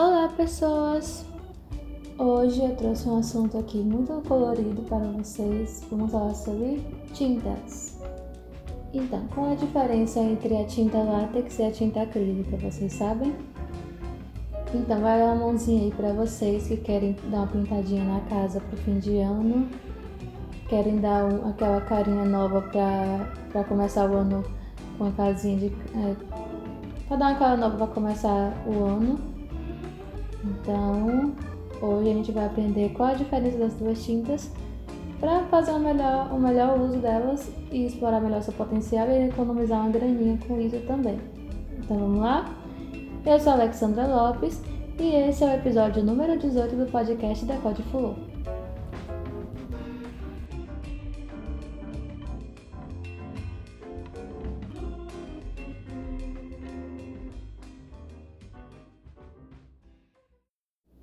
Olá, 0.00 0.28
pessoas! 0.28 1.26
Hoje 2.16 2.62
eu 2.62 2.76
trouxe 2.76 3.08
um 3.08 3.18
assunto 3.18 3.58
aqui 3.58 3.78
muito 3.78 4.12
colorido 4.28 4.80
para 4.82 4.98
vocês. 4.98 5.84
Vamos 5.90 6.12
falar 6.12 6.34
sobre 6.34 6.80
tintas. 7.12 7.98
Então, 8.94 9.26
qual 9.34 9.48
é 9.48 9.52
a 9.54 9.56
diferença 9.56 10.20
entre 10.20 10.56
a 10.56 10.64
tinta 10.66 10.98
látex 10.98 11.58
e 11.58 11.64
a 11.64 11.72
tinta 11.72 12.02
acrílica? 12.02 12.56
Vocês 12.58 12.92
sabem? 12.92 13.34
Então, 14.72 15.00
vai 15.00 15.20
uma 15.20 15.34
mãozinha 15.34 15.86
aí 15.86 15.90
para 15.90 16.12
vocês 16.12 16.68
que 16.68 16.76
querem 16.76 17.16
dar 17.28 17.38
uma 17.38 17.46
pintadinha 17.48 18.04
na 18.04 18.20
casa 18.20 18.60
pro 18.60 18.76
fim 18.76 19.00
de 19.00 19.18
ano, 19.18 19.68
querem 20.68 21.00
dar 21.00 21.24
um, 21.24 21.50
aquela 21.50 21.80
carinha 21.80 22.24
nova 22.24 22.62
para 23.50 23.64
começar 23.64 24.08
o 24.08 24.14
ano 24.14 24.44
com 24.96 25.06
a 25.06 25.10
casinha 25.10 25.58
de. 25.58 25.66
É, 25.66 26.14
para 27.08 27.16
dar 27.16 27.30
uma 27.30 27.38
cara 27.40 27.56
nova 27.56 27.76
para 27.76 27.86
começar 27.88 28.52
o 28.64 28.84
ano 28.84 29.37
então, 30.48 31.32
hoje 31.80 32.10
a 32.10 32.14
gente 32.14 32.32
vai 32.32 32.46
aprender 32.46 32.90
qual 32.90 33.10
a 33.10 33.14
diferença 33.14 33.58
das 33.58 33.74
duas 33.74 34.02
tintas 34.04 34.50
para 35.20 35.44
fazer 35.44 35.72
o 35.72 35.78
melhor, 35.78 36.32
o 36.32 36.38
melhor 36.38 36.80
uso 36.80 36.98
delas 36.98 37.50
e 37.72 37.86
explorar 37.86 38.20
melhor 38.20 38.42
seu 38.42 38.52
potencial 38.54 39.08
e 39.08 39.28
economizar 39.28 39.80
uma 39.80 39.90
graninha 39.90 40.38
com 40.46 40.60
isso 40.60 40.78
também. 40.86 41.18
Então 41.78 41.98
vamos 41.98 42.20
lá? 42.20 42.54
Eu 43.26 43.38
sou 43.40 43.52
Alexandra 43.52 44.06
Lopes 44.06 44.62
e 44.98 45.14
esse 45.14 45.44
é 45.44 45.48
o 45.48 45.54
episódio 45.54 46.04
número 46.04 46.38
18 46.38 46.76
do 46.76 46.86
podcast 46.90 47.44
da 47.44 47.56
Code 47.56 47.82
Flow. 47.84 48.27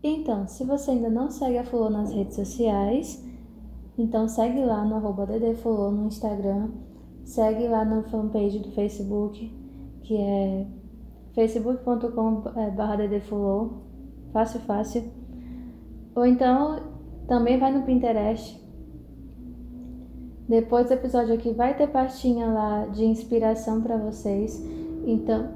Então, 0.07 0.47
se 0.47 0.63
você 0.63 0.91
ainda 0.91 1.09
não 1.09 1.31
segue 1.31 1.57
a 1.57 1.63
Fulô 1.63 1.89
nas 1.89 2.13
redes 2.13 2.35
sociais, 2.35 3.25
então 3.97 4.27
segue 4.27 4.63
lá 4.63 4.85
no 4.85 4.97
arroba 4.97 5.25
ddfulô 5.25 5.89
no 5.89 6.05
Instagram, 6.05 6.69
segue 7.23 7.67
lá 7.67 7.83
no 7.83 8.03
fanpage 8.03 8.59
do 8.59 8.69
Facebook, 8.69 9.51
que 10.03 10.15
é 10.15 10.67
facebook.com.br 11.33 13.07
ddfulô, 13.09 13.69
fácil, 14.31 14.59
fácil. 14.59 15.11
Ou 16.15 16.23
então, 16.23 16.83
também 17.27 17.57
vai 17.57 17.73
no 17.73 17.81
Pinterest. 17.81 18.63
Depois 20.47 20.85
do 20.85 20.93
episódio 20.93 21.33
aqui 21.33 21.51
vai 21.51 21.75
ter 21.75 21.87
pastinha 21.87 22.45
lá 22.45 22.85
de 22.85 23.03
inspiração 23.05 23.81
para 23.81 23.97
vocês. 23.97 24.63
Então, 25.03 25.49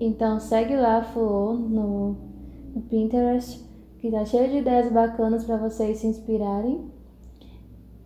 então 0.00 0.40
segue 0.40 0.74
lá, 0.74 1.02
Fulô, 1.02 1.52
no 1.52 2.29
no 2.74 2.82
Pinterest, 2.82 3.64
que 3.98 4.10
tá 4.10 4.24
cheio 4.24 4.50
de 4.50 4.58
ideias 4.58 4.90
bacanas 4.92 5.44
para 5.44 5.56
vocês 5.56 5.98
se 5.98 6.06
inspirarem. 6.06 6.90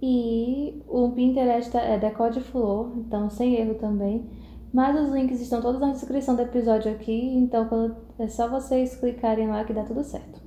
E 0.03 0.83
o 0.89 1.11
Pinterest 1.11 1.71
tá, 1.71 1.81
é 1.81 1.99
Decode 1.99 2.41
Flow, 2.41 2.93
então 2.97 3.31
sem 3.31 3.55
erro 3.55 3.75
também. 3.75 4.29
Mas 4.73 5.01
os 5.01 5.15
links 5.15 5.41
estão 5.41 5.63
todos 5.63 5.81
na 5.81 5.93
descrição 5.93 6.35
do 6.35 6.43
episódio 6.43 6.91
aqui, 6.91 7.37
então 7.37 7.97
é 8.19 8.29
só 8.29 8.49
vocês 8.49 8.97
clicarem 8.97 9.49
lá 9.49 9.65
que 9.65 9.73
dá 9.73 9.85
tudo 9.85 10.03
certo. 10.03 10.43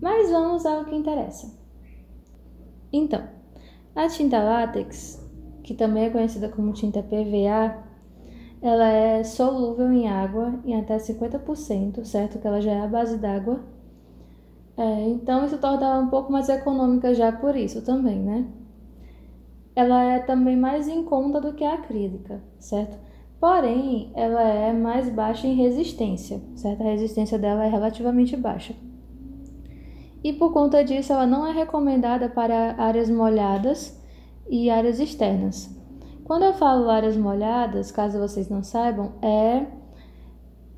Mas 0.00 0.30
vamos 0.30 0.64
ao 0.64 0.84
que 0.84 0.96
interessa. 0.96 1.54
Então, 2.92 3.22
a 3.94 4.08
tinta 4.08 4.42
látex, 4.42 5.22
que 5.62 5.74
também 5.74 6.04
é 6.04 6.10
conhecida 6.10 6.48
como 6.48 6.72
tinta 6.72 7.02
PVA, 7.02 7.85
ela 8.68 8.88
é 8.88 9.22
solúvel 9.22 9.92
em 9.92 10.08
água 10.08 10.58
em 10.64 10.78
até 10.78 10.96
50%, 10.96 12.04
certo? 12.04 12.38
Que 12.38 12.46
ela 12.46 12.60
já 12.60 12.72
é 12.72 12.80
a 12.80 12.86
base 12.86 13.16
d'água. 13.18 13.60
É, 14.76 15.08
então 15.08 15.44
isso 15.44 15.58
torna 15.58 15.86
ela 15.86 16.00
um 16.00 16.08
pouco 16.08 16.32
mais 16.32 16.48
econômica 16.48 17.14
já 17.14 17.32
por 17.32 17.56
isso 17.56 17.82
também, 17.82 18.18
né? 18.18 18.46
Ela 19.74 20.02
é 20.02 20.18
também 20.18 20.56
mais 20.56 20.88
em 20.88 21.04
conta 21.04 21.40
do 21.40 21.52
que 21.52 21.64
a 21.64 21.74
acrílica, 21.74 22.42
certo? 22.58 22.98
Porém, 23.38 24.10
ela 24.14 24.42
é 24.42 24.72
mais 24.72 25.08
baixa 25.10 25.46
em 25.46 25.54
resistência, 25.54 26.40
certo? 26.54 26.82
A 26.82 26.86
resistência 26.90 27.38
dela 27.38 27.64
é 27.64 27.68
relativamente 27.68 28.36
baixa. 28.36 28.74
E 30.24 30.32
por 30.32 30.52
conta 30.52 30.82
disso, 30.82 31.12
ela 31.12 31.26
não 31.26 31.46
é 31.46 31.52
recomendada 31.52 32.28
para 32.28 32.74
áreas 32.78 33.08
molhadas 33.10 34.02
e 34.48 34.70
áreas 34.70 34.98
externas, 34.98 35.75
quando 36.26 36.42
eu 36.42 36.52
falo 36.54 36.90
áreas 36.90 37.16
molhadas, 37.16 37.92
caso 37.92 38.18
vocês 38.18 38.48
não 38.48 38.62
saibam, 38.62 39.12
é 39.22 39.64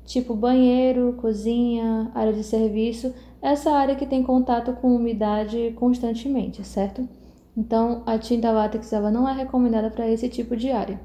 tipo 0.05 0.35
banheiro, 0.35 1.17
cozinha, 1.19 2.11
área 2.13 2.33
de 2.33 2.43
serviço, 2.43 3.13
essa 3.41 3.71
área 3.71 3.95
que 3.95 4.05
tem 4.05 4.21
contato 4.21 4.73
com 4.73 4.95
umidade 4.95 5.73
constantemente, 5.75 6.63
certo? 6.63 7.07
Então, 7.57 8.03
a 8.05 8.17
tinta 8.19 8.51
látex 8.51 8.93
ela 8.93 9.09
não 9.09 9.27
é 9.27 9.33
recomendada 9.33 9.89
para 9.89 10.07
esse 10.07 10.29
tipo 10.29 10.55
de 10.55 10.71
área. 10.71 10.99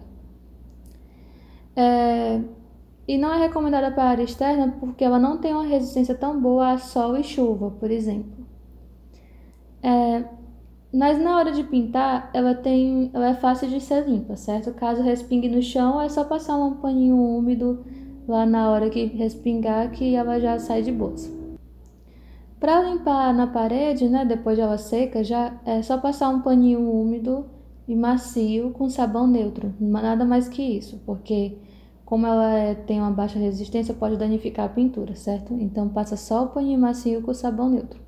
É... 1.74 2.40
E 3.08 3.18
não 3.18 3.32
é 3.32 3.38
recomendada 3.38 3.90
para 3.90 4.04
área 4.04 4.22
externa 4.22 4.76
porque 4.78 5.04
ela 5.04 5.18
não 5.18 5.38
tem 5.38 5.52
uma 5.52 5.66
resistência 5.66 6.14
tão 6.14 6.40
boa 6.40 6.72
a 6.72 6.78
sol 6.78 7.16
e 7.16 7.24
chuva, 7.24 7.70
por 7.70 7.90
exemplo. 7.90 8.46
É... 9.82 10.24
Mas 10.94 11.18
na 11.18 11.36
hora 11.36 11.50
de 11.50 11.64
pintar, 11.64 12.30
ela 12.32 12.54
tem, 12.54 13.10
ela 13.12 13.30
é 13.30 13.34
fácil 13.34 13.68
de 13.68 13.80
ser 13.80 14.08
limpa, 14.08 14.36
certo? 14.36 14.72
Caso 14.72 15.02
respingue 15.02 15.48
no 15.48 15.60
chão, 15.60 16.00
é 16.00 16.08
só 16.08 16.22
passar 16.22 16.56
um 16.56 16.74
paninho 16.74 17.16
úmido 17.16 17.84
lá 18.28 18.46
na 18.46 18.70
hora 18.70 18.88
que 18.88 19.06
respingar 19.06 19.90
que 19.90 20.14
ela 20.14 20.38
já 20.38 20.56
sai 20.56 20.82
de 20.82 20.92
boas. 20.92 21.28
Para 22.60 22.80
limpar 22.82 23.34
na 23.34 23.48
parede, 23.48 24.08
né, 24.08 24.24
depois 24.24 24.56
de 24.56 24.62
ela 24.62 24.78
seca, 24.78 25.24
já 25.24 25.60
é 25.66 25.82
só 25.82 25.98
passar 25.98 26.28
um 26.28 26.42
paninho 26.42 26.88
úmido 26.88 27.44
e 27.88 27.96
macio 27.96 28.70
com 28.70 28.88
sabão 28.88 29.26
neutro, 29.26 29.74
nada 29.80 30.24
mais 30.24 30.48
que 30.48 30.62
isso, 30.62 31.02
porque 31.04 31.58
como 32.04 32.24
ela 32.24 32.52
é, 32.52 32.72
tem 32.72 33.00
uma 33.00 33.10
baixa 33.10 33.36
resistência, 33.36 33.92
pode 33.92 34.16
danificar 34.16 34.66
a 34.66 34.72
pintura, 34.72 35.16
certo? 35.16 35.54
Então 35.54 35.88
passa 35.88 36.16
só 36.16 36.44
o 36.44 36.48
paninho 36.50 36.78
macio 36.78 37.20
com 37.20 37.34
sabão 37.34 37.68
neutro. 37.68 38.03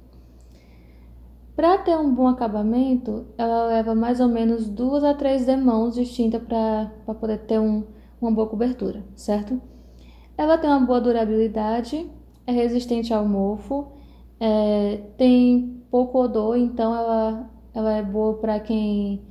Para 1.57 1.79
ter 1.79 1.97
um 1.97 2.15
bom 2.15 2.29
acabamento, 2.29 3.29
ela 3.39 3.67
leva 3.69 3.95
mais 3.95 4.21
ou 4.21 4.29
menos 4.29 4.69
duas 4.69 5.03
a 5.03 5.15
três 5.15 5.47
demãos 5.47 5.95
de 5.95 6.05
tinta 6.05 6.39
para 6.39 7.15
poder 7.15 7.39
ter 7.47 7.59
um, 7.59 7.83
uma 8.21 8.31
boa 8.31 8.47
cobertura, 8.47 9.03
certo? 9.15 9.59
Ela 10.37 10.59
tem 10.59 10.69
uma 10.69 10.85
boa 10.85 11.01
durabilidade, 11.01 12.11
é 12.47 12.53
resistente 12.53 13.15
ao 13.15 13.27
mofo, 13.27 13.87
é, 14.39 15.01
tem 15.17 15.83
pouco 15.91 16.23
odor, 16.23 16.59
então 16.59 16.95
ela, 16.95 17.51
ela 17.73 17.93
é 17.95 18.03
boa 18.03 18.35
para 18.35 18.61
quem 18.61 19.23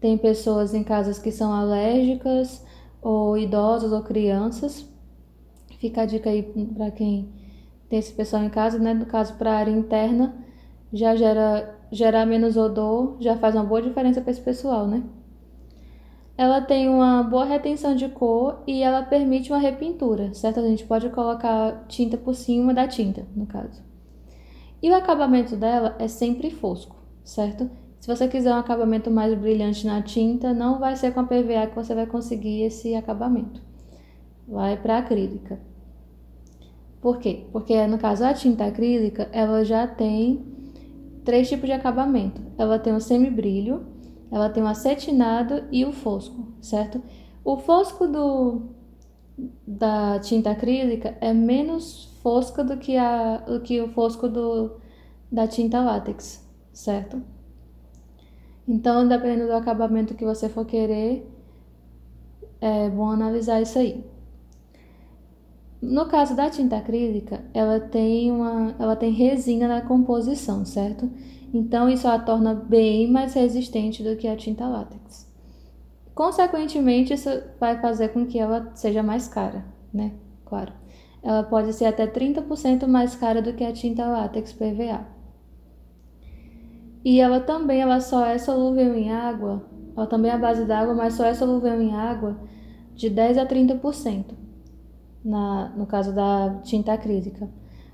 tem 0.00 0.16
pessoas 0.16 0.72
em 0.74 0.84
casas 0.84 1.18
que 1.18 1.32
são 1.32 1.52
alérgicas, 1.52 2.64
ou 3.02 3.36
idosos 3.36 3.92
ou 3.92 4.02
crianças. 4.02 4.88
Fica 5.80 6.02
a 6.02 6.06
dica 6.06 6.30
aí 6.30 6.44
para 6.44 6.92
quem 6.92 7.28
tem 7.88 7.98
esse 7.98 8.12
pessoal 8.12 8.44
em 8.44 8.50
casa, 8.50 8.78
né? 8.78 8.94
No 8.94 9.06
caso, 9.06 9.34
para 9.34 9.50
a 9.50 9.56
área 9.56 9.72
interna 9.72 10.32
já 10.92 11.16
gera 11.16 11.78
gerar 11.90 12.26
menos 12.26 12.56
odor, 12.56 13.16
já 13.20 13.36
faz 13.36 13.54
uma 13.54 13.64
boa 13.64 13.82
diferença 13.82 14.20
para 14.20 14.30
esse 14.30 14.40
pessoal, 14.40 14.86
né? 14.86 15.02
Ela 16.36 16.60
tem 16.60 16.88
uma 16.88 17.22
boa 17.22 17.44
retenção 17.44 17.94
de 17.94 18.08
cor 18.08 18.62
e 18.66 18.82
ela 18.82 19.02
permite 19.02 19.52
uma 19.52 19.58
repintura, 19.58 20.32
certo? 20.32 20.60
A 20.60 20.66
gente 20.66 20.84
pode 20.84 21.08
colocar 21.10 21.84
tinta 21.88 22.16
por 22.16 22.34
cima 22.34 22.72
da 22.72 22.88
tinta, 22.88 23.26
no 23.36 23.46
caso. 23.46 23.82
E 24.82 24.90
o 24.90 24.94
acabamento 24.94 25.54
dela 25.54 25.94
é 25.98 26.08
sempre 26.08 26.50
fosco, 26.50 26.96
certo? 27.22 27.70
Se 28.00 28.08
você 28.08 28.26
quiser 28.26 28.52
um 28.52 28.58
acabamento 28.58 29.10
mais 29.10 29.32
brilhante 29.38 29.86
na 29.86 30.02
tinta, 30.02 30.52
não 30.52 30.80
vai 30.80 30.96
ser 30.96 31.12
com 31.14 31.20
a 31.20 31.24
PVA 31.24 31.68
que 31.68 31.76
você 31.76 31.94
vai 31.94 32.06
conseguir 32.06 32.62
esse 32.62 32.94
acabamento. 32.96 33.62
Vai 34.48 34.76
para 34.76 34.98
acrílica. 34.98 35.60
Por 37.00 37.18
quê? 37.18 37.46
Porque 37.52 37.86
no 37.86 37.98
caso 37.98 38.24
a 38.24 38.34
tinta 38.34 38.64
acrílica, 38.64 39.28
ela 39.32 39.64
já 39.64 39.86
tem 39.86 40.51
três 41.24 41.48
tipos 41.48 41.66
de 41.66 41.72
acabamento. 41.72 42.40
Ela 42.58 42.78
tem 42.78 42.94
o 42.94 43.00
semibrilho, 43.00 43.86
ela 44.30 44.48
tem 44.48 44.62
o 44.62 44.66
acetinado 44.66 45.64
e 45.70 45.84
o 45.84 45.92
fosco, 45.92 46.48
certo? 46.60 47.02
O 47.44 47.56
fosco 47.56 48.06
do, 48.06 48.62
da 49.66 50.18
tinta 50.20 50.50
acrílica 50.50 51.16
é 51.20 51.32
menos 51.32 52.04
fosca 52.22 52.62
do 52.62 52.76
que, 52.76 52.96
a, 52.96 53.38
do 53.38 53.60
que 53.60 53.80
o 53.80 53.88
fosco 53.88 54.28
do, 54.28 54.76
da 55.30 55.46
tinta 55.46 55.80
látex, 55.80 56.48
certo? 56.72 57.22
Então, 58.66 59.06
dependendo 59.06 59.48
do 59.48 59.54
acabamento 59.54 60.14
que 60.14 60.24
você 60.24 60.48
for 60.48 60.64
querer, 60.64 61.28
é 62.60 62.88
bom 62.88 63.10
analisar 63.10 63.60
isso 63.60 63.78
aí. 63.78 64.04
No 65.82 66.06
caso 66.06 66.36
da 66.36 66.48
tinta 66.48 66.76
acrílica, 66.76 67.42
ela 67.52 67.80
tem 67.80 68.30
uma, 68.30 68.72
ela 68.78 68.94
tem 68.94 69.10
resina 69.12 69.66
na 69.66 69.80
composição, 69.80 70.64
certo? 70.64 71.10
Então 71.52 71.88
isso 71.88 72.06
a 72.06 72.20
torna 72.20 72.54
bem 72.54 73.10
mais 73.10 73.34
resistente 73.34 74.02
do 74.02 74.16
que 74.16 74.28
a 74.28 74.36
tinta 74.36 74.68
látex. 74.68 75.28
Consequentemente, 76.14 77.12
isso 77.12 77.28
vai 77.58 77.80
fazer 77.80 78.10
com 78.10 78.26
que 78.26 78.38
ela 78.38 78.70
seja 78.74 79.02
mais 79.02 79.26
cara, 79.26 79.64
né? 79.92 80.12
Claro. 80.44 80.72
ela 81.22 81.42
pode 81.42 81.72
ser 81.72 81.86
até 81.86 82.06
30% 82.06 82.86
mais 82.86 83.16
cara 83.16 83.40
do 83.40 83.54
que 83.54 83.64
a 83.64 83.72
tinta 83.72 84.06
látex 84.06 84.52
PVA. 84.52 85.06
E 87.04 87.20
ela 87.20 87.40
também 87.40 87.80
ela 87.80 88.00
só 88.00 88.24
é 88.24 88.38
solúvel 88.38 88.94
em 88.94 89.10
água, 89.10 89.64
ela 89.96 90.06
também 90.06 90.30
é 90.30 90.34
a 90.34 90.38
base 90.38 90.64
d'água, 90.64 90.94
mas 90.94 91.14
só 91.14 91.24
é 91.24 91.34
solúvel 91.34 91.80
em 91.80 91.94
água 91.94 92.38
de 92.94 93.08
10 93.10 93.38
a 93.38 93.46
30%, 93.46 94.34
na, 95.24 95.70
no 95.76 95.86
caso 95.86 96.12
da 96.12 96.60
tinta 96.62 96.92
acrílica. 96.92 97.48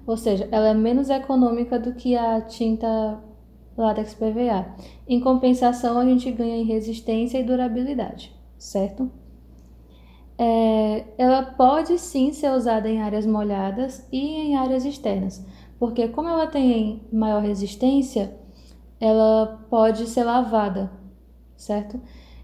Ou 0.06 0.16
seja, 0.16 0.48
ela 0.50 0.68
é 0.68 0.74
menos 0.74 1.10
econômica 1.10 1.78
do 1.78 1.94
que 1.94 2.16
a 2.16 2.40
tinta 2.40 3.22
látex 3.76 4.14
PVA. 4.14 4.74
Em 5.06 5.20
compensação, 5.20 5.98
a 5.98 6.04
gente 6.04 6.30
ganha 6.30 6.56
em 6.56 6.64
resistência 6.64 7.38
e 7.38 7.44
durabilidade, 7.44 8.34
certo? 8.58 9.10
É, 10.36 11.04
ela 11.18 11.42
pode 11.42 11.98
sim 11.98 12.32
ser 12.32 12.50
usada 12.52 12.88
em 12.88 13.00
áreas 13.00 13.26
molhadas 13.26 14.06
e 14.12 14.18
em 14.18 14.56
áreas 14.56 14.84
externas, 14.84 15.44
porque 15.80 16.06
como 16.08 16.28
ela 16.28 16.46
tem 16.46 17.02
maior 17.12 17.42
resistência, 17.42 18.36
ela 19.00 19.66
pode 19.68 20.06
ser 20.06 20.22
lavada, 20.24 20.90
certo? 21.56 22.00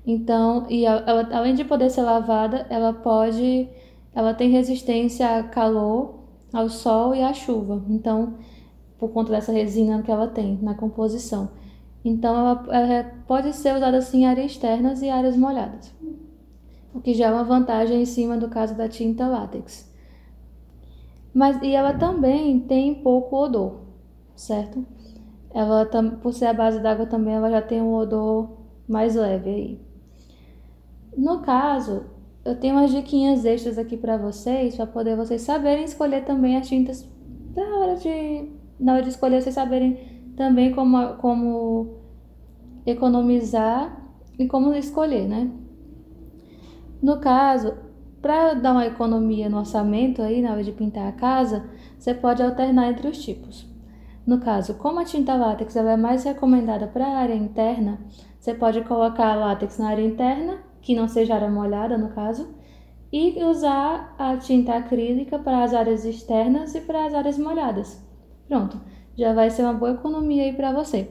Então, 0.06 0.66
e 0.69 0.84
ela, 0.84 1.28
além 1.32 1.54
de 1.54 1.64
poder 1.64 1.88
ser 1.88 2.02
lavada, 2.02 2.66
ela 2.69 2.92
pode, 2.92 3.69
ela 4.14 4.32
tem 4.32 4.50
resistência 4.50 5.38
a 5.38 5.43
calor, 5.43 6.20
ao 6.52 6.69
sol 6.69 7.14
e 7.14 7.22
à 7.22 7.32
chuva. 7.32 7.84
Então, 7.88 8.34
por 8.99 9.11
conta 9.11 9.32
dessa 9.32 9.52
resina 9.52 10.02
que 10.02 10.11
ela 10.11 10.28
tem 10.28 10.58
na 10.62 10.75
composição. 10.75 11.50
Então, 12.05 12.37
ela, 12.37 12.66
ela 12.70 13.12
pode 13.26 13.52
ser 13.55 13.75
usada 13.75 13.96
assim 13.96 14.20
em 14.20 14.26
áreas 14.26 14.52
externas 14.52 15.02
e 15.02 15.08
áreas 15.08 15.37
molhadas, 15.37 15.93
o 16.93 17.00
que 17.00 17.14
já 17.14 17.26
é 17.26 17.32
uma 17.32 17.44
vantagem 17.44 18.02
em 18.02 18.06
cima 18.06 18.37
do 18.37 18.49
caso 18.49 18.75
da 18.76 18.88
tinta 18.88 19.26
látex. 19.26 19.90
Mas 21.32 21.60
e 21.62 21.72
ela 21.75 21.94
também 21.94 22.60
tem 22.60 22.94
pouco 23.02 23.37
odor, 23.37 23.81
certo? 24.37 24.87
Ela, 25.52 25.87
por 26.22 26.32
ser 26.32 26.46
a 26.46 26.55
base 26.55 26.81
d'água 26.81 27.06
também, 27.06 27.34
ela 27.34 27.50
já 27.50 27.62
tem 27.62 27.81
um 27.81 27.94
odor 27.94 28.50
mais 28.87 29.14
leve 29.17 29.50
aí. 29.50 29.81
No 31.17 31.40
caso, 31.40 32.05
eu 32.44 32.55
tenho 32.56 32.76
umas 32.76 32.91
diquinhas 32.91 33.44
extras 33.44 33.79
aqui 33.79 33.96
para 33.96 34.17
vocês, 34.17 34.76
para 34.76 34.87
poder 34.87 35.17
vocês 35.17 35.43
saberem 35.43 35.85
escolher 35.85 36.25
também 36.25 36.56
as 36.56 36.69
tintas 36.69 37.08
na 37.56 37.79
hora 37.79 37.96
de 37.96 38.52
na 38.79 38.94
hora 38.94 39.02
de 39.02 39.08
escolher 39.08 39.41
vocês 39.41 39.55
saberem 39.55 40.32
também 40.37 40.73
como 40.75 41.14
como 41.17 41.96
economizar 42.85 44.05
e 44.38 44.46
como 44.46 44.75
escolher, 44.75 45.26
né? 45.29 45.50
No 47.00 47.19
caso, 47.20 47.75
para 48.20 48.55
dar 48.55 48.73
uma 48.73 48.87
economia 48.87 49.49
no 49.49 49.58
orçamento 49.58 50.23
aí 50.23 50.43
na 50.43 50.52
hora 50.52 50.64
de 50.64 50.73
pintar 50.73 51.08
a 51.08 51.12
casa, 51.12 51.64
você 51.99 52.14
pode 52.14 52.43
alternar 52.43 52.91
entre 52.91 53.08
os 53.08 53.23
tipos. 53.23 53.67
No 54.26 54.41
caso, 54.41 54.75
como 54.75 55.00
a 55.00 55.05
tinta 55.05 55.35
látex 55.35 55.76
ela 55.76 55.93
é 55.93 55.96
mais 55.96 56.25
recomendada 56.25 56.87
para 56.87 57.06
a 57.06 57.19
área 57.19 57.35
interna, 57.35 57.99
você 58.38 58.55
pode 58.55 58.81
colocar 58.82 59.35
látex 59.35 59.79
na 59.79 59.88
área 59.88 60.02
interna, 60.02 60.58
que 60.84 60.94
não 60.94 61.08
seja 61.08 61.34
área 61.34 61.50
molhada 61.50 61.96
no 61.96 62.10
caso, 62.10 62.54
e 63.10 63.42
usar 63.42 64.14
a 64.19 64.36
tinta 64.36 64.75
acrílica 64.75 65.38
para 65.38 65.64
as 65.64 65.72
áreas 65.72 66.04
externas 66.04 66.75
e 66.75 66.81
para 66.82 67.06
as 67.06 67.14
áreas 67.14 67.38
molhadas. 67.38 68.04
Pronto, 68.46 68.78
já 69.16 69.32
vai 69.32 69.50
ser 69.50 69.62
uma 69.62 69.72
boa 69.72 69.92
economia 69.92 70.42
aí 70.42 70.52
para 70.52 70.72
você. 70.72 71.08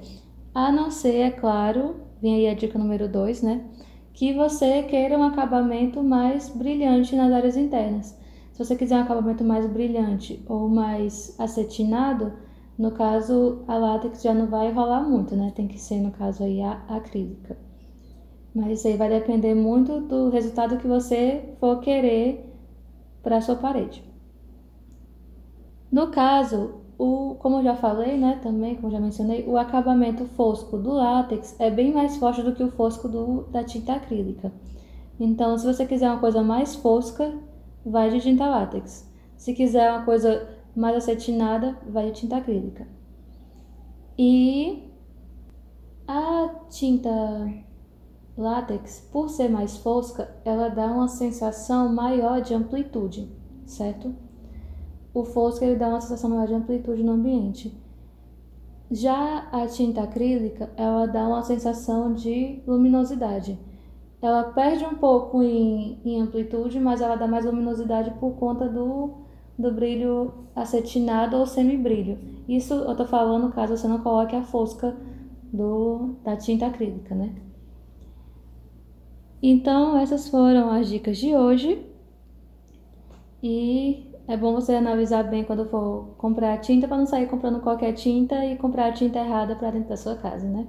A 0.53 0.71
não 0.71 0.91
ser, 0.91 1.15
é 1.15 1.31
claro, 1.31 1.95
vem 2.21 2.35
aí 2.35 2.47
a 2.47 2.53
dica 2.53 2.77
número 2.77 3.07
2, 3.07 3.41
né? 3.41 3.65
Que 4.13 4.31
você 4.33 4.83
queira 4.83 5.17
um 5.17 5.23
acabamento 5.23 6.03
mais 6.03 6.49
brilhante 6.49 7.15
nas 7.15 7.31
áreas 7.33 7.57
internas. 7.57 8.15
Se 8.51 8.63
você 8.63 8.75
quiser 8.75 8.97
um 8.97 9.01
acabamento 9.01 9.43
mais 9.43 9.65
brilhante 9.65 10.43
ou 10.47 10.69
mais 10.69 11.35
acetinado, 11.39 12.33
no 12.77 12.91
caso, 12.91 13.63
a 13.67 13.75
látex 13.75 14.21
já 14.21 14.33
não 14.33 14.45
vai 14.45 14.71
rolar 14.71 15.01
muito, 15.01 15.35
né? 15.35 15.51
Tem 15.55 15.67
que 15.67 15.79
ser, 15.79 15.99
no 15.99 16.11
caso, 16.11 16.43
aí 16.43 16.61
a 16.61 16.83
acrílica. 16.87 17.57
Mas 18.53 18.79
isso 18.79 18.88
aí 18.88 18.97
vai 18.97 19.09
depender 19.09 19.55
muito 19.55 20.00
do 20.01 20.29
resultado 20.29 20.77
que 20.77 20.88
você 20.88 21.55
for 21.59 21.79
querer 21.79 22.53
para 23.23 23.38
a 23.38 23.41
sua 23.41 23.55
parede. 23.55 24.03
No 25.91 26.07
caso, 26.11 26.81
o, 26.97 27.35
como 27.39 27.57
eu 27.57 27.63
já 27.63 27.75
falei, 27.75 28.17
né, 28.17 28.39
também, 28.41 28.75
como 28.75 28.91
já 28.91 29.00
mencionei, 29.00 29.45
o 29.47 29.57
acabamento 29.57 30.25
fosco 30.25 30.77
do 30.77 30.94
látex 30.94 31.55
é 31.59 31.69
bem 31.69 31.94
mais 31.94 32.17
forte 32.17 32.41
do 32.44 32.53
que 32.53 32.63
o 32.63 32.71
fosco 32.71 33.07
do, 33.07 33.44
da 33.51 33.63
tinta 33.63 33.94
acrílica. 33.94 34.51
Então, 35.19 35.57
se 35.57 35.65
você 35.65 35.85
quiser 35.85 36.09
uma 36.09 36.19
coisa 36.19 36.44
mais 36.44 36.75
fosca, 36.75 37.33
vai 37.85 38.09
de 38.09 38.21
tinta 38.21 38.47
látex. 38.47 39.09
Se 39.38 39.53
quiser 39.53 39.91
uma 39.91 40.06
coisa 40.06 40.47
mais 40.75 40.95
acetinada 40.95 41.77
vai 41.88 42.07
de 42.07 42.13
tinta 42.13 42.38
acrílica. 42.38 42.88
E 44.17 44.89
a 46.07 46.49
tinta 46.69 47.09
látex, 48.38 49.07
por 49.12 49.30
ser 49.30 49.50
mais 49.50 49.77
fosca, 49.77 50.35
ela 50.44 50.69
dá 50.69 50.88
uma 50.88 51.07
sensação 51.07 51.94
maior 51.94 52.41
de 52.41 52.53
amplitude, 52.53 53.30
certo? 53.65 54.13
O 55.13 55.24
fosco 55.24 55.63
ele 55.63 55.75
dá 55.75 55.89
uma 55.89 56.01
sensação 56.01 56.30
maior 56.30 56.47
de 56.47 56.53
amplitude 56.53 57.03
no 57.03 57.13
ambiente. 57.13 57.75
Já 58.89 59.47
a 59.51 59.68
tinta 59.68 60.01
acrílica, 60.01 60.71
ela 60.75 61.06
dá 61.06 61.27
uma 61.27 61.44
sensação 61.44 62.13
de 62.13 62.62
luminosidade. 62.65 63.59
Ela 64.21 64.44
perde 64.44 64.85
um 64.85 64.95
pouco 64.95 65.44
em, 65.44 66.00
em 66.03 66.21
amplitude, 66.21 66.80
mas 66.80 67.01
ela 67.01 67.15
dá 67.15 67.27
mais 67.27 67.45
luminosidade 67.45 68.12
por 68.19 68.33
conta 68.35 68.68
do 68.68 69.24
do 69.57 69.71
brilho 69.71 70.33
acetinado 70.56 71.38
ou 71.38 71.45
semibrilho. 71.45 72.18
Isso 72.47 72.74
eu 72.74 72.95
tô 72.95 73.06
falando 73.06 73.51
caso 73.51 73.77
você 73.77 73.88
não 73.88 74.00
coloque 74.00 74.35
a 74.35 74.44
fosca 74.44 74.95
do, 75.51 76.15
da 76.24 76.35
tinta 76.35 76.68
acrílica, 76.68 77.13
né? 77.13 77.33
Então, 79.45 79.98
essas 80.00 80.30
foram 80.30 80.72
as 80.72 80.88
dicas 80.88 81.18
de 81.18 81.36
hoje. 81.36 81.86
E 83.44 84.10
é 84.25 84.38
bom 84.38 84.54
você 84.54 84.74
analisar 84.74 85.24
bem 85.24 85.44
quando 85.44 85.66
for 85.66 86.16
comprar 86.18 86.57
tinta 86.60 86.88
para 86.88 86.95
não 86.95 87.06
sair 87.06 87.28
comprando 87.28 87.60
qualquer 87.60 87.92
tinta 87.92 88.45
e 88.45 88.56
comprar 88.56 88.86
a 88.86 88.92
tinta 88.94 89.19
errada 89.19 89.54
para 89.54 89.72
dentro 89.72 89.90
da 89.90 89.98
sua 89.98 90.16
casa, 90.16 90.48
né? 90.48 90.66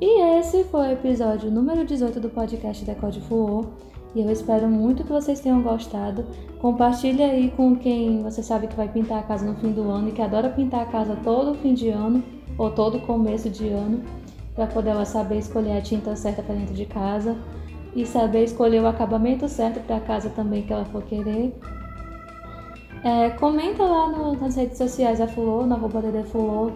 E 0.00 0.38
esse 0.38 0.64
foi 0.64 0.88
o 0.88 0.92
episódio 0.92 1.52
número 1.52 1.84
18 1.84 2.18
do 2.18 2.30
podcast 2.30 2.84
Decode 2.84 3.20
Fluor. 3.20 3.64
E 4.12 4.20
eu 4.20 4.30
espero 4.32 4.66
muito 4.66 5.04
que 5.04 5.12
vocês 5.12 5.38
tenham 5.38 5.62
gostado. 5.62 6.26
Compartilhe 6.60 7.22
aí 7.22 7.52
com 7.52 7.76
quem 7.76 8.24
você 8.24 8.42
sabe 8.42 8.66
que 8.66 8.74
vai 8.74 8.88
pintar 8.88 9.20
a 9.20 9.22
casa 9.22 9.46
no 9.46 9.54
fim 9.54 9.70
do 9.70 9.88
ano 9.88 10.08
e 10.08 10.12
que 10.12 10.20
adora 10.20 10.48
pintar 10.48 10.82
a 10.82 10.86
casa 10.86 11.14
todo 11.22 11.54
fim 11.54 11.74
de 11.74 11.90
ano 11.90 12.24
ou 12.58 12.72
todo 12.72 12.98
começo 13.00 13.48
de 13.48 13.68
ano, 13.68 14.02
para 14.60 14.66
poder 14.66 14.90
ela 14.90 15.06
saber 15.06 15.38
escolher 15.38 15.78
a 15.78 15.80
tinta 15.80 16.14
certa 16.14 16.42
para 16.42 16.54
dentro 16.54 16.74
de 16.74 16.84
casa 16.84 17.34
e 17.96 18.04
saber 18.04 18.44
escolher 18.44 18.82
o 18.82 18.86
acabamento 18.86 19.48
certo 19.48 19.80
para 19.86 19.96
a 19.96 20.00
casa 20.00 20.28
também 20.28 20.62
que 20.62 20.70
ela 20.70 20.84
for 20.84 21.02
querer. 21.02 21.58
É, 23.02 23.30
comenta 23.30 23.82
lá 23.82 24.08
no, 24.08 24.34
nas 24.34 24.56
redes 24.56 24.76
sociais 24.76 25.18
da 25.18 25.26
Fulô, 25.26 25.64
no 25.64 25.76
arroba 25.76 26.02
Fulô, 26.24 26.72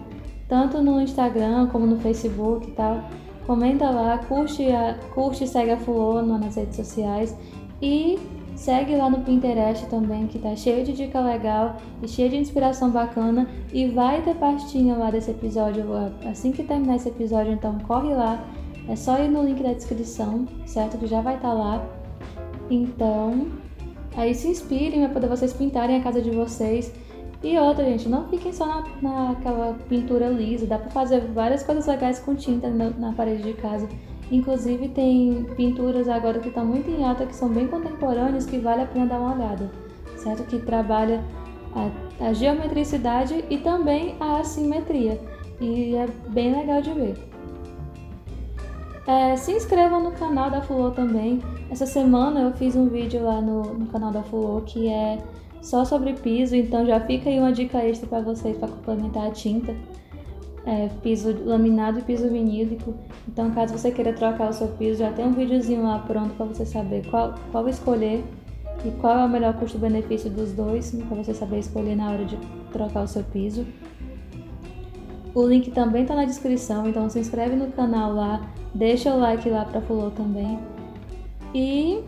tanto 0.49 0.81
no 0.81 0.99
Instagram 0.99 1.67
como 1.67 1.85
no 1.85 1.99
Facebook 1.99 2.67
e 2.67 2.71
tal. 2.71 3.03
Comenta 3.45 3.87
lá, 3.91 4.17
curte, 4.17 4.67
a, 4.71 4.97
curte 5.13 5.43
e 5.43 5.47
segue 5.47 5.69
a 5.69 5.77
Fulano 5.77 6.39
nas 6.39 6.55
redes 6.55 6.77
sociais 6.77 7.37
e 7.79 8.17
segue 8.55 8.95
lá 8.95 9.09
no 9.09 9.21
Pinterest 9.21 9.85
também, 9.87 10.27
que 10.27 10.39
tá 10.39 10.55
cheio 10.55 10.83
de 10.83 10.93
dica 10.93 11.19
legal 11.19 11.77
e 12.01 12.07
cheio 12.07 12.29
de 12.29 12.37
inspiração 12.37 12.89
bacana. 12.89 13.47
E 13.73 13.87
vai 13.87 14.21
ter 14.21 14.35
pastinha 14.35 14.95
lá 14.95 15.11
desse 15.11 15.31
episódio 15.31 15.85
assim 16.25 16.51
que 16.51 16.63
terminar 16.63 16.95
esse 16.95 17.09
episódio, 17.09 17.53
então 17.53 17.77
corre 17.79 18.13
lá. 18.13 18.43
É 18.87 18.95
só 18.95 19.19
ir 19.19 19.29
no 19.29 19.43
link 19.43 19.61
da 19.63 19.73
descrição, 19.73 20.47
certo? 20.65 20.97
Que 20.97 21.07
já 21.07 21.21
vai 21.21 21.35
estar 21.35 21.49
tá 21.49 21.53
lá. 21.53 21.85
Então, 22.69 23.47
aí 24.15 24.33
se 24.33 24.47
inspirem 24.47 25.01
para 25.01 25.09
poder 25.09 25.27
vocês 25.27 25.53
pintarem 25.53 25.97
a 25.97 26.01
casa 26.01 26.21
de 26.21 26.31
vocês 26.31 26.93
e 27.45 27.59
outra, 27.59 27.85
gente, 27.85 28.09
não 28.09 28.27
fiquem 28.27 28.51
só 28.51 28.65
na, 28.65 28.83
naquela 29.01 29.75
pintura 29.87 30.29
lisa, 30.29 30.65
dá 30.65 30.79
pra 30.79 30.89
fazer 30.89 31.19
várias 31.27 31.61
coisas 31.61 31.85
legais 31.85 32.17
com 32.17 32.33
tinta 32.33 32.69
na, 32.69 32.89
na 32.89 33.13
parede 33.13 33.43
de 33.43 33.53
casa. 33.53 33.87
Inclusive 34.31 34.89
tem 34.89 35.45
pinturas 35.55 36.09
agora 36.09 36.39
que 36.39 36.47
estão 36.47 36.65
muito 36.65 36.89
em 36.89 37.03
alta, 37.03 37.25
que 37.25 37.35
são 37.35 37.49
bem 37.49 37.67
contemporâneas, 37.67 38.45
que 38.45 38.57
vale 38.57 38.81
a 38.81 38.85
pena 38.85 39.05
dar 39.05 39.19
uma 39.19 39.35
olhada, 39.35 39.69
certo? 40.17 40.43
Que 40.43 40.57
trabalha 40.59 41.23
a, 41.75 42.27
a 42.27 42.33
geometricidade 42.33 43.45
e 43.49 43.57
também 43.57 44.15
a 44.19 44.39
assimetria. 44.39 45.19
E 45.61 45.95
é 45.95 46.07
bem 46.29 46.55
legal 46.55 46.81
de 46.81 46.91
ver. 46.91 47.35
É, 49.07 49.35
se 49.35 49.51
inscrevam 49.51 50.01
no 50.01 50.11
canal 50.11 50.49
da 50.49 50.61
Fulô 50.61 50.89
também. 50.89 51.39
Essa 51.69 51.85
semana 51.85 52.41
eu 52.41 52.51
fiz 52.53 52.75
um 52.75 52.89
vídeo 52.89 53.23
lá 53.23 53.39
no, 53.39 53.61
no 53.75 53.85
canal 53.87 54.11
da 54.11 54.23
Fulô 54.23 54.61
que 54.61 54.87
é 54.89 55.19
só 55.61 55.85
sobre 55.85 56.13
piso, 56.13 56.55
então 56.55 56.85
já 56.85 56.99
fica 56.99 57.29
aí 57.29 57.39
uma 57.39 57.51
dica 57.51 57.83
extra 57.83 58.07
para 58.07 58.21
vocês 58.21 58.57
para 58.57 58.67
complementar 58.67 59.27
a 59.27 59.31
tinta. 59.31 59.75
É, 60.65 60.89
piso 61.03 61.35
laminado 61.45 61.99
e 61.99 62.01
piso 62.01 62.27
vinílico. 62.27 62.95
Então, 63.27 63.51
caso 63.51 63.77
você 63.77 63.91
queira 63.91 64.13
trocar 64.13 64.49
o 64.49 64.53
seu 64.53 64.67
piso, 64.69 64.99
já 64.99 65.11
tem 65.11 65.25
um 65.25 65.33
videozinho 65.33 65.83
lá 65.83 65.99
pronto 65.99 66.33
para 66.35 66.47
você 66.47 66.65
saber 66.65 67.05
qual, 67.07 67.35
qual 67.51 67.69
escolher 67.69 68.23
e 68.83 68.91
qual 68.91 69.19
é 69.19 69.25
o 69.25 69.29
melhor 69.29 69.53
custo-benefício 69.53 70.29
dos 70.29 70.51
dois, 70.51 70.91
para 71.07 71.17
você 71.17 71.33
saber 71.33 71.59
escolher 71.59 71.95
na 71.95 72.11
hora 72.11 72.25
de 72.25 72.37
trocar 72.71 73.03
o 73.03 73.07
seu 73.07 73.23
piso. 73.23 73.65
O 75.35 75.45
link 75.45 75.69
também 75.71 76.03
está 76.03 76.15
na 76.15 76.25
descrição, 76.25 76.87
então 76.87 77.09
se 77.09 77.19
inscreve 77.19 77.55
no 77.55 77.67
canal 77.67 78.13
lá, 78.13 78.49
deixa 78.73 79.13
o 79.13 79.19
like 79.19 79.49
lá 79.49 79.65
para 79.65 79.81
Fulô 79.81 80.09
também. 80.09 80.57
E 81.53 82.03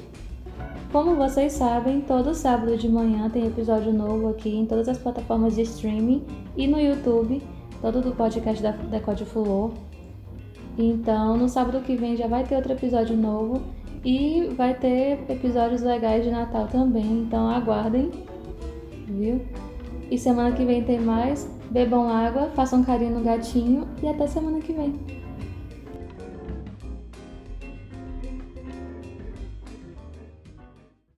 como 0.91 1.15
vocês 1.15 1.53
sabem, 1.53 1.99
todo 2.01 2.33
sábado 2.33 2.77
de 2.77 2.87
manhã 2.87 3.29
tem 3.29 3.45
episódio 3.45 3.91
novo 3.91 4.29
aqui 4.29 4.55
em 4.55 4.65
todas 4.65 4.87
as 4.87 4.97
plataformas 4.97 5.55
de 5.55 5.63
streaming 5.63 6.23
e 6.55 6.67
no 6.67 6.79
YouTube, 6.79 7.41
todo 7.81 8.01
do 8.01 8.11
podcast 8.11 8.61
da 8.61 8.71
Decode 8.71 9.25
Fulô. 9.25 9.71
Então, 10.77 11.35
no 11.37 11.49
sábado 11.49 11.81
que 11.81 11.95
vem 11.95 12.15
já 12.15 12.27
vai 12.27 12.43
ter 12.43 12.55
outro 12.55 12.73
episódio 12.73 13.17
novo 13.17 13.61
e 14.05 14.53
vai 14.55 14.73
ter 14.73 15.19
episódios 15.29 15.81
legais 15.81 16.23
de 16.23 16.31
Natal 16.31 16.67
também. 16.67 17.23
Então, 17.23 17.49
aguardem, 17.49 18.11
viu? 19.07 19.41
E 20.09 20.17
semana 20.17 20.55
que 20.55 20.63
vem 20.63 20.83
tem 20.83 20.99
mais. 20.99 21.49
Bebam 21.69 22.07
água, 22.09 22.49
façam 22.55 22.83
carinho 22.83 23.17
no 23.17 23.23
gatinho 23.23 23.87
e 24.01 24.07
até 24.07 24.25
semana 24.27 24.59
que 24.59 24.71
vem. 24.71 25.16